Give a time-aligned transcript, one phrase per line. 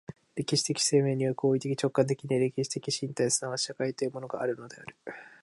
[0.35, 4.95] 歴史的生命には行為的直観的に歴史的身体即ち社会というものがあるのである。